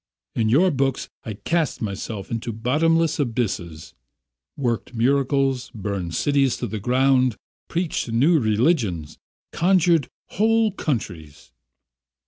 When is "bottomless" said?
2.51-3.19